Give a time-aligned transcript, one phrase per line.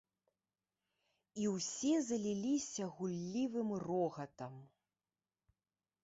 [1.41, 4.57] І ўсе заліліся гуллівым рогатам.